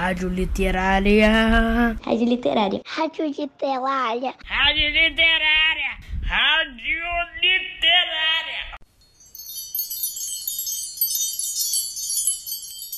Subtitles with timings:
[0.00, 1.28] Rádio Literária.
[2.02, 2.80] Rádio Literária.
[2.86, 4.34] Rádio Literária.
[4.46, 5.98] Rádio Literária.
[6.22, 7.02] Rádio
[7.42, 8.78] Literária.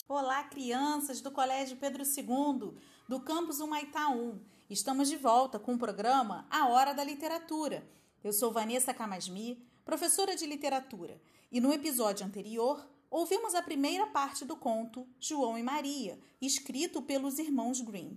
[0.08, 2.72] Olá, crianças do Colégio Pedro II,
[3.08, 4.38] do campus Humaitá 1.
[4.70, 7.84] Estamos de volta com o programa A Hora da Literatura.
[8.22, 14.42] Eu sou Vanessa Camasmi, professora de literatura, e no episódio anterior ouvimos a primeira parte
[14.42, 18.16] do conto João e Maria, escrito pelos irmãos Grimm.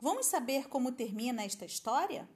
[0.00, 2.26] Vamos saber como termina esta história?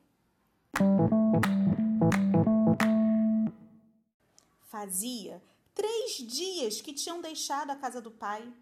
[4.64, 5.42] Fazia
[5.74, 8.52] três dias que tinham deixado a casa do pai.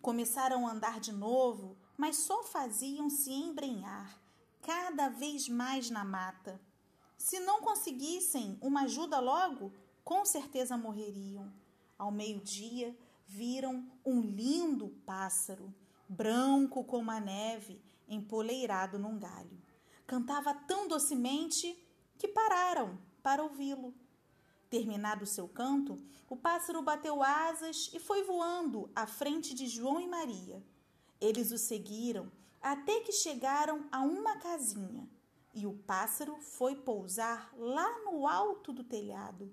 [0.00, 4.18] Começaram a andar de novo, mas só faziam se embrenhar,
[4.62, 6.58] cada vez mais na mata.
[7.18, 11.52] Se não conseguissem uma ajuda logo, com certeza morreriam.
[11.98, 15.74] Ao meio-dia, viram um lindo pássaro,
[16.08, 19.60] branco como a neve, empoleirado num galho.
[20.06, 21.76] Cantava tão docemente
[22.16, 23.92] que pararam para ouvi-lo.
[24.70, 25.98] Terminado seu canto,
[26.30, 30.62] o pássaro bateu asas e foi voando à frente de João e Maria.
[31.20, 35.08] Eles o seguiram até que chegaram a uma casinha
[35.54, 39.52] e o pássaro foi pousar lá no alto do telhado.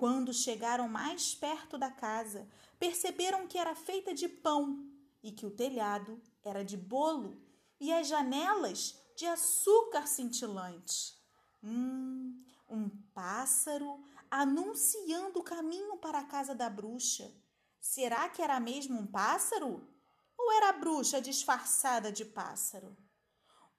[0.00, 2.48] Quando chegaram mais perto da casa,
[2.78, 4.90] perceberam que era feita de pão
[5.22, 7.38] e que o telhado era de bolo
[7.78, 11.14] e as janelas de açúcar cintilante.
[11.62, 17.30] Hum, um pássaro anunciando o caminho para a casa da bruxa.
[17.78, 19.86] Será que era mesmo um pássaro?
[20.34, 22.96] Ou era a bruxa disfarçada de pássaro?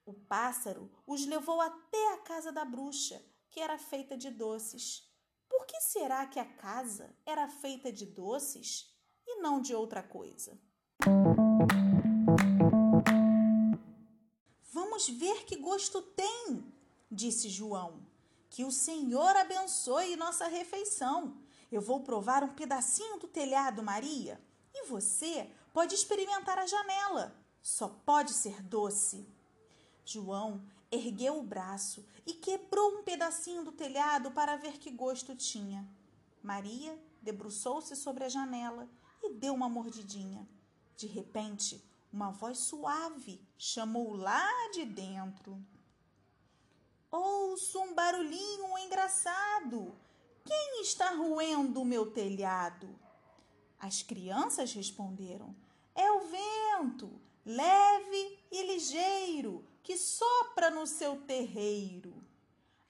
[0.06, 3.20] O pássaro os levou até a casa da bruxa,
[3.50, 5.10] que era feita de doces.
[5.52, 8.90] Por que será que a casa era feita de doces
[9.26, 10.58] e não de outra coisa?
[14.72, 16.64] Vamos ver que gosto tem,
[17.10, 18.00] disse João.
[18.48, 21.36] Que o Senhor abençoe nossa refeição.
[21.70, 24.40] Eu vou provar um pedacinho do telhado, Maria,
[24.74, 27.36] e você pode experimentar a janela.
[27.60, 29.28] Só pode ser doce.
[30.02, 35.88] João ergueu o braço e quebrou um pedacinho do telhado para ver que gosto tinha.
[36.42, 38.86] Maria debruçou-se sobre a janela
[39.22, 40.46] e deu uma mordidinha.
[40.94, 41.82] De repente,
[42.12, 45.58] uma voz suave chamou lá de dentro.
[47.10, 49.96] Ouço um barulhinho engraçado.
[50.44, 52.88] Quem está roendo o meu telhado?
[53.78, 55.54] As crianças responderam:
[55.94, 62.14] É o vento, leve e ligeiro, que sopra no seu terreiro.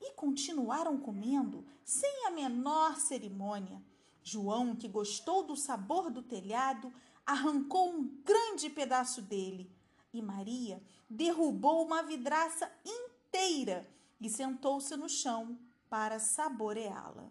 [0.01, 3.83] E continuaram comendo sem a menor cerimônia.
[4.23, 6.93] João, que gostou do sabor do telhado,
[7.25, 9.71] arrancou um grande pedaço dele.
[10.13, 13.89] E Maria derrubou uma vidraça inteira
[14.21, 17.29] e sentou-se no chão para saboreá-la.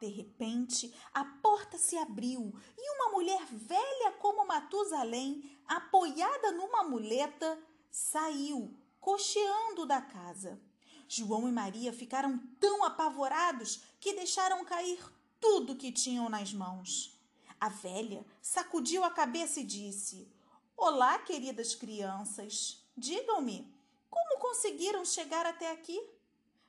[0.00, 7.58] De repente, a porta se abriu e uma mulher velha como Matusalém, apoiada numa muleta,
[7.90, 10.60] saiu, cocheando da casa.
[11.08, 15.02] João e Maria ficaram tão apavorados que deixaram cair
[15.40, 17.18] tudo que tinham nas mãos.
[17.60, 20.30] A velha sacudiu a cabeça e disse:
[20.76, 22.84] Olá, queridas crianças.
[22.96, 23.72] Digam-me,
[24.10, 26.00] como conseguiram chegar até aqui?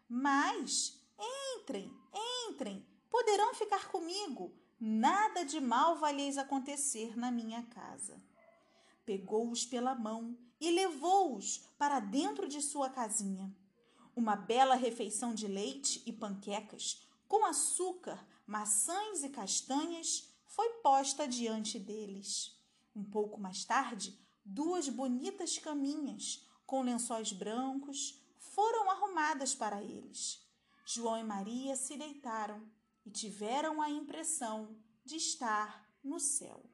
[0.07, 0.99] Mas
[1.57, 1.91] entrem,
[2.47, 4.53] entrem, poderão ficar comigo.
[4.79, 8.21] Nada de mal vai lhes acontecer na minha casa.
[9.05, 13.55] Pegou-os pela mão e levou-os para dentro de sua casinha.
[14.15, 21.79] Uma bela refeição de leite e panquecas, com açúcar, maçãs e castanhas, foi posta diante
[21.79, 22.57] deles.
[22.95, 30.45] Um pouco mais tarde, duas bonitas caminhas, com lençóis brancos, foram arrumadas para eles.
[30.85, 32.67] João e Maria se deitaram
[33.05, 34.75] e tiveram a impressão
[35.05, 36.68] de estar no céu.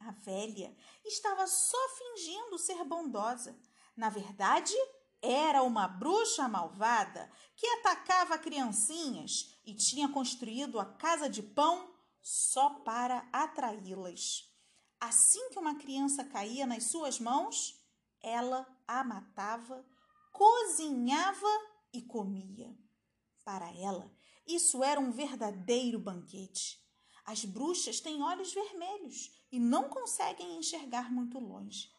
[0.00, 3.58] A velha estava só fingindo ser bondosa.
[3.96, 4.74] Na verdade,
[5.22, 11.92] era uma bruxa malvada que atacava criancinhas e tinha construído a casa de pão
[12.22, 14.52] só para atraí-las.
[15.00, 17.80] Assim que uma criança caía nas suas mãos,
[18.22, 19.84] ela a matava,
[20.32, 21.46] cozinhava
[21.92, 22.76] e comia.
[23.44, 24.12] Para ela,
[24.46, 26.85] isso era um verdadeiro banquete.
[27.26, 31.90] As bruxas têm olhos vermelhos e não conseguem enxergar muito longe.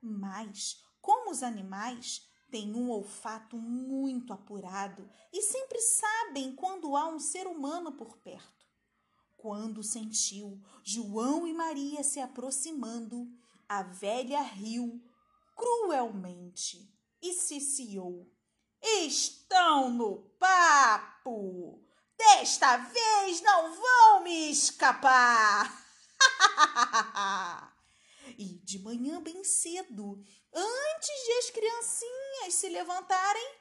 [0.00, 7.18] Mas, como os animais, têm um olfato muito apurado e sempre sabem quando há um
[7.18, 8.64] ser humano por perto.
[9.36, 13.28] Quando sentiu João e Maria se aproximando,
[13.68, 15.02] A velha riu
[15.56, 16.88] cruelmente
[17.20, 18.30] e ciciou.
[18.80, 21.84] Estão no papo!
[22.16, 25.84] Desta vez não vão me escapar!
[28.38, 30.22] e de manhã bem cedo,
[30.52, 33.54] antes de as criancinhas se levantarem,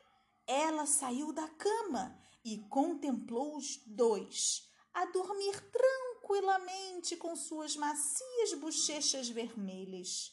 [0.47, 4.63] ela saiu da cama e contemplou os dois
[4.93, 10.31] a dormir tranquilamente com suas macias bochechas vermelhas.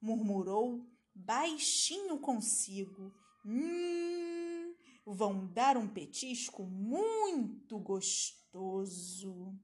[0.00, 3.12] Murmurou baixinho consigo:
[3.44, 4.45] Hum,
[5.06, 9.56] vão dar um petisco muito gostoso.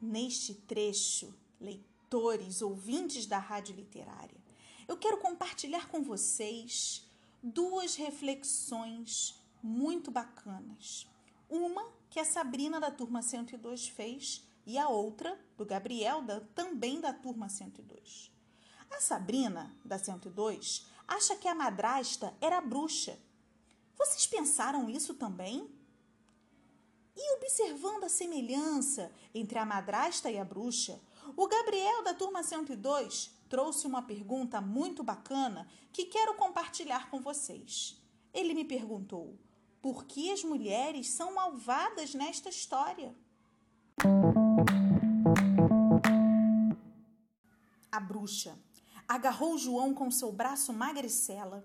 [0.00, 4.40] Neste trecho, leitores, ouvintes da Rádio Literária,
[4.86, 7.06] eu quero compartilhar com vocês
[7.42, 11.06] duas reflexões muito bacanas.
[11.48, 17.00] Uma que a Sabrina da turma 102 fez e a outra do Gabriel, da, também
[17.00, 18.30] da turma 102.
[18.90, 23.18] A Sabrina, da 102, acha que a madrasta era bruxa.
[23.98, 25.68] Vocês pensaram isso também?
[27.16, 31.00] E observando a semelhança entre a madrasta e a bruxa,
[31.36, 38.00] o Gabriel da turma 102 trouxe uma pergunta muito bacana que quero compartilhar com vocês.
[38.32, 39.36] Ele me perguntou:
[39.82, 43.14] por que as mulheres são malvadas nesta história?
[47.90, 48.56] A bruxa
[49.10, 51.64] agarrou João com seu braço magricela,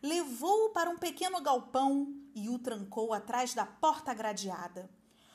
[0.00, 4.88] levou-o para um pequeno galpão e o trancou atrás da porta gradeada.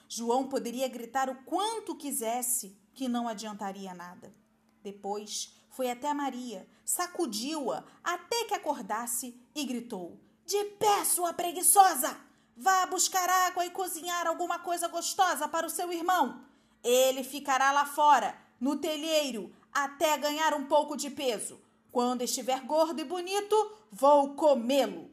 [0.08, 4.34] João poderia gritar o quanto quisesse, que não adiantaria nada.
[4.82, 12.18] Depois foi até Maria, sacudiu-a até que acordasse e gritou: De pé, sua preguiçosa!
[12.56, 16.42] Vá buscar água e cozinhar alguma coisa gostosa para o seu irmão.
[16.82, 21.60] Ele ficará lá fora, no telheiro, até ganhar um pouco de peso.
[21.92, 23.56] Quando estiver gordo e bonito,
[23.92, 25.10] vou comê-lo.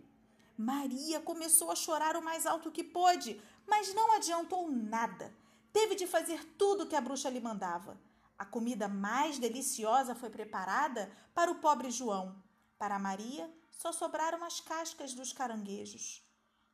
[0.56, 5.34] Maria começou a chorar o mais alto que pôde, mas não adiantou nada.
[5.72, 8.00] Teve de fazer tudo o que a bruxa lhe mandava.
[8.38, 12.36] A comida mais deliciosa foi preparada para o pobre João.
[12.78, 16.22] Para Maria, só sobraram as cascas dos caranguejos.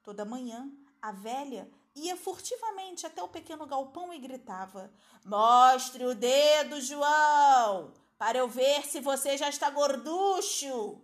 [0.02, 0.70] Toda manhã,
[1.00, 4.92] a velha ia furtivamente até o pequeno galpão e gritava:
[5.24, 11.00] Mostre o dedo, João, para eu ver se você já está gorducho.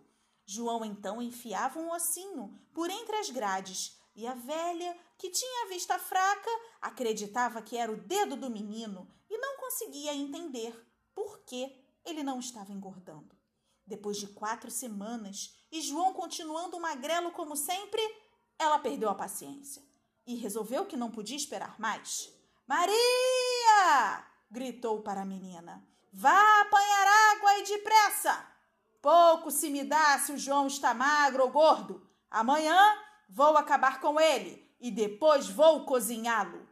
[0.47, 5.69] João então enfiava um ossinho por entre as grades e a velha, que tinha a
[5.69, 6.51] vista fraca,
[6.81, 10.75] acreditava que era o dedo do menino e não conseguia entender
[11.15, 13.37] por que ele não estava engordando.
[13.87, 18.01] Depois de quatro semanas e João continuando magrelo como sempre,
[18.59, 19.88] ela perdeu a paciência
[20.29, 22.31] e resolveu que não podia esperar mais.
[22.67, 24.23] Maria!
[24.51, 25.83] gritou para a menina.
[26.13, 28.47] Vá apanhar água e depressa!
[29.01, 32.07] Pouco se me dá se o João está magro ou gordo.
[32.31, 32.79] Amanhã
[33.27, 36.69] vou acabar com ele e depois vou cozinhá-lo.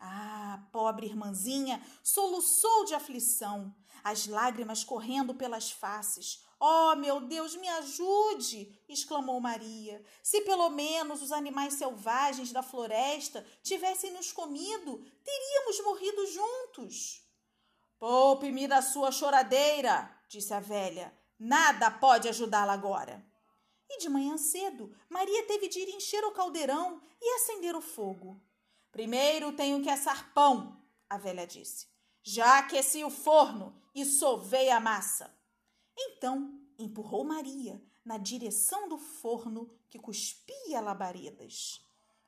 [0.00, 6.44] Ah, pobre irmãzinha soluçou de aflição, as lágrimas correndo pelas faces.
[6.62, 8.78] Oh, meu Deus, me ajude!
[8.86, 10.04] exclamou Maria.
[10.22, 17.26] Se pelo menos os animais selvagens da floresta tivessem nos comido, teríamos morrido juntos.
[17.98, 21.16] Poupe-me da sua choradeira, disse a velha.
[21.38, 23.24] Nada pode ajudá-la agora.
[23.88, 28.38] E de manhã cedo, Maria teve de ir encher o caldeirão e acender o fogo.
[28.92, 31.88] Primeiro tenho que assar pão, a velha disse.
[32.22, 35.39] Já aqueci o forno e sovei a massa.
[35.96, 41.80] Então empurrou Maria na direção do forno que cuspia labaredas.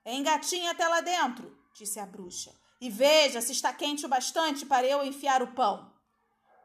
[0.05, 4.87] Engatinha até lá dentro, disse a bruxa, e veja se está quente o bastante para
[4.87, 5.93] eu enfiar o pão.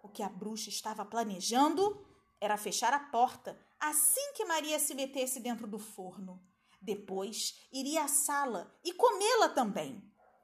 [0.04, 2.06] O que a bruxa estava planejando
[2.42, 6.42] era fechar a porta assim que Maria se metesse dentro do forno.
[6.82, 10.04] Depois iria à sala e comê-la também.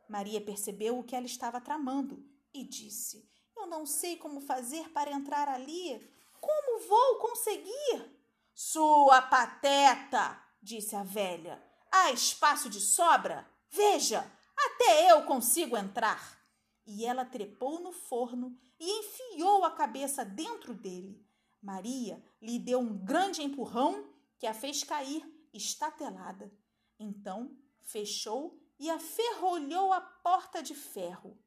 [0.09, 5.11] Maria percebeu o que ela estava tramando e disse: Eu não sei como fazer para
[5.11, 6.12] entrar ali.
[6.43, 8.19] Como vou conseguir?
[8.53, 11.63] Sua pateta, disse a velha.
[11.89, 13.49] Há espaço de sobra?
[13.69, 16.37] Veja, até eu consigo entrar.
[16.85, 21.25] E ela trepou no forno e enfiou a cabeça dentro dele.
[21.61, 25.23] Maria lhe deu um grande empurrão que a fez cair
[25.53, 26.51] estatelada.
[26.99, 31.39] Então fechou e aferrolhou a porta de ferro.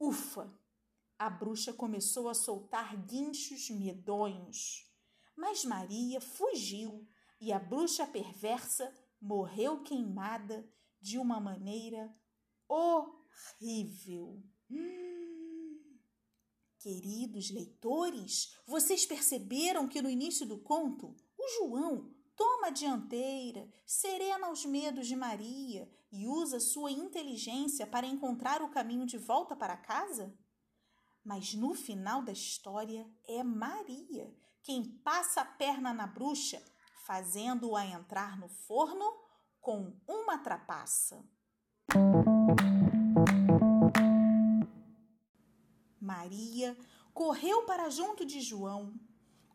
[0.00, 0.50] Ufa!
[1.22, 4.92] A bruxa começou a soltar guinchos medonhos.
[5.36, 7.08] Mas Maria fugiu
[7.40, 10.68] e a bruxa perversa morreu queimada
[11.00, 12.12] de uma maneira
[12.66, 14.42] horrível.
[14.68, 15.96] Hum.
[16.82, 24.48] Queridos leitores, vocês perceberam que no início do conto, o João toma a dianteira, serena
[24.48, 29.76] aos medos de Maria e usa sua inteligência para encontrar o caminho de volta para
[29.76, 30.36] casa?
[31.24, 36.62] Mas no final da história é Maria quem passa a perna na bruxa,
[37.04, 39.04] fazendo-a entrar no forno
[39.60, 41.24] com uma trapaça.
[46.00, 46.76] Maria
[47.14, 48.94] correu para junto de João,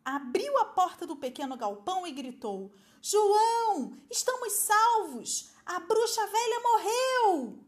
[0.03, 5.51] abriu a porta do pequeno galpão e gritou: João, estamos salvos!
[5.65, 7.65] A bruxa velha morreu!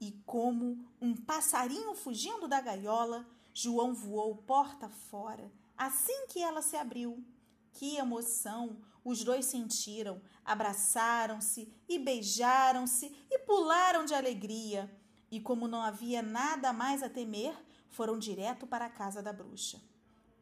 [0.00, 3.26] E como um passarinho fugindo da gaiola,
[3.58, 7.24] João voou porta fora, assim que ela se abriu.
[7.72, 14.94] Que emoção os dois sentiram, abraçaram-se e beijaram-se e pularam de alegria.
[15.30, 17.56] E como não havia nada mais a temer,
[17.88, 19.80] foram direto para a casa da bruxa.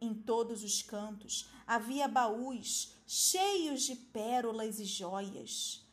[0.00, 5.86] Em todos os cantos havia baús cheios de pérolas e joias.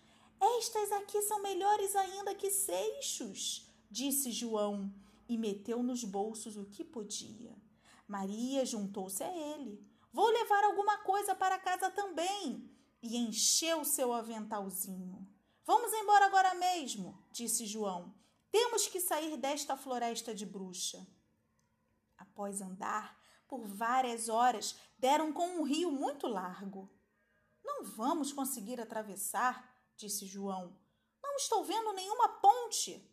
[0.57, 4.91] Estas aqui são melhores ainda que seixos, disse João
[5.31, 7.55] e meteu nos bolsos o que podia.
[8.05, 9.81] Maria juntou-se a ele.
[10.11, 12.69] Vou levar alguma coisa para casa também.
[13.01, 15.25] E encheu seu aventalzinho.
[15.63, 18.13] Vamos embora agora mesmo, disse João.
[18.51, 21.07] Temos que sair desta floresta de bruxa.
[22.17, 26.91] Após andar por várias horas, deram com um rio muito largo.
[27.63, 30.77] Não vamos conseguir atravessar, disse João.
[31.23, 33.09] Não estou vendo nenhuma ponte.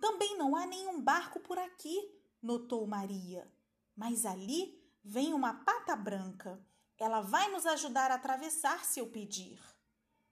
[0.00, 2.10] Também não há nenhum barco por aqui,
[2.42, 3.50] notou Maria.
[3.94, 6.64] Mas ali vem uma pata branca.
[6.98, 9.60] Ela vai nos ajudar a atravessar se eu pedir.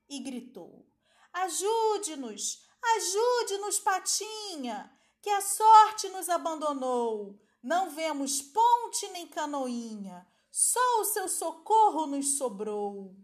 [0.09, 0.87] E gritou:
[1.33, 2.67] Ajude-nos!
[2.97, 4.91] Ajude-nos, Patinha!
[5.21, 7.39] Que a sorte nos abandonou!
[7.63, 13.17] Não vemos ponte nem canoinha, só o seu socorro nos sobrou.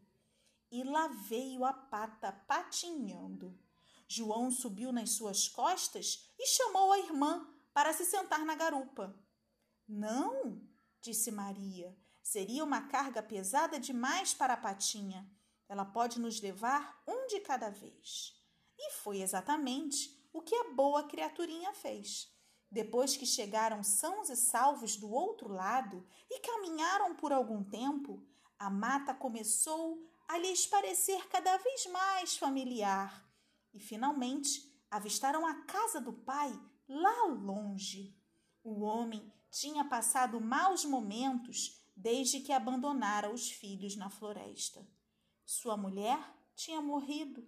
[0.71, 3.57] E lá veio a pata patinhando.
[4.15, 9.13] João subiu nas suas costas e chamou a irmã para se sentar na garupa.
[9.89, 10.63] Não,
[11.01, 15.29] disse Maria, seria uma carga pesada demais para a patinha.
[15.69, 18.41] Ela pode nos levar um de cada vez.
[18.79, 22.33] E foi exatamente o que a boa criaturinha fez.
[22.71, 28.25] Depois que chegaram sãos e salvos do outro lado e caminharam por algum tempo,
[28.61, 33.24] a mata começou a lhes parecer cada vez mais familiar
[33.75, 38.17] e finalmente avistaram a casa do pai lá longe.
[38.63, 44.87] O homem tinha passado maus momentos desde que abandonara os filhos na floresta.
[45.45, 46.19] Sua mulher
[46.55, 47.47] tinha morrido.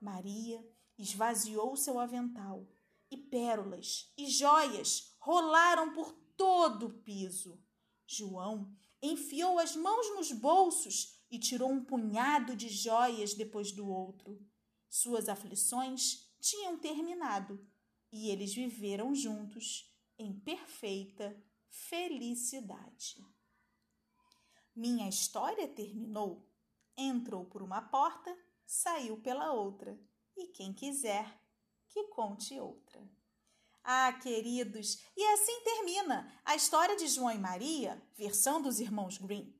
[0.00, 0.66] Maria
[0.98, 2.66] esvaziou seu avental
[3.10, 7.62] e pérolas e joias rolaram por todo o piso.
[8.06, 14.38] João enfiou as mãos nos bolsos e tirou um punhado de joias depois do outro.
[14.94, 17.66] Suas aflições tinham terminado
[18.12, 21.34] e eles viveram juntos em perfeita
[21.66, 23.16] felicidade.
[24.76, 26.46] Minha história terminou.
[26.94, 29.98] Entrou por uma porta, saiu pela outra,
[30.36, 31.40] e quem quiser
[31.88, 33.02] que conte outra.
[33.82, 39.54] Ah, queridos, e assim termina a história de João e Maria, versão dos irmãos Grimm.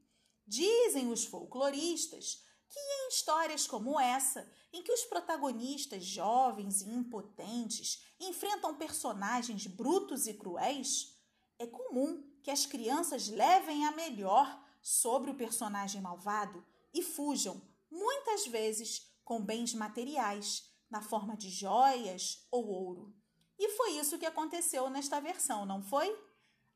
[0.46, 8.02] Dizem os folcloristas que em histórias como essa, em que os protagonistas jovens e impotentes
[8.18, 11.18] enfrentam personagens brutos e cruéis,
[11.58, 18.46] é comum que as crianças levem a melhor sobre o personagem malvado e fujam, muitas
[18.46, 23.14] vezes, com bens materiais na forma de joias ou ouro.
[23.58, 26.18] E foi isso que aconteceu nesta versão, não foi?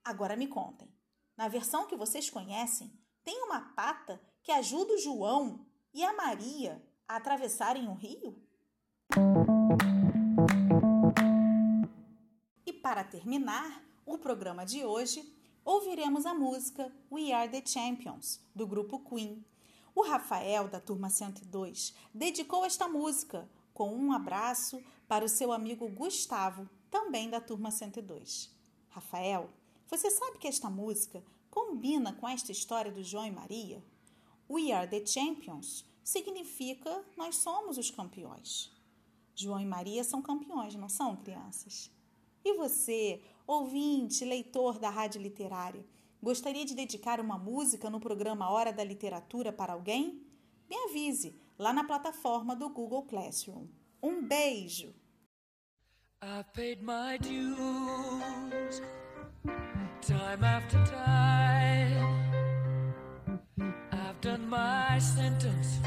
[0.04, 0.94] Agora me contem.
[1.36, 2.92] Na versão que vocês conhecem,
[3.24, 8.36] tem uma pata que ajuda o João e a Maria atravessarem o rio?
[12.64, 15.32] E para terminar o programa de hoje,
[15.64, 19.44] ouviremos a música We Are the Champions, do grupo Queen.
[19.94, 25.88] O Rafael, da turma 102, dedicou esta música com um abraço para o seu amigo
[25.88, 28.50] Gustavo, também da turma 102.
[28.88, 29.50] Rafael,
[29.86, 33.82] você sabe que esta música combina com esta história do João e Maria?
[34.48, 38.72] We are the champions significa nós somos os campeões.
[39.34, 41.90] João e Maria são campeões, não são, crianças?
[42.44, 45.84] E você, ouvinte, leitor da Rádio Literária,
[46.22, 50.24] gostaria de dedicar uma música no programa Hora da Literatura para alguém?
[50.70, 53.66] Me avise lá na plataforma do Google Classroom.
[54.00, 54.94] Um beijo!
[56.22, 58.80] I paid my dues
[60.00, 62.06] Time after time,
[63.90, 65.80] I've done my sentence,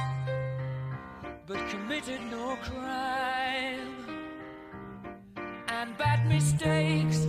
[1.50, 4.06] but committed no crime
[5.68, 7.29] and bad mistakes.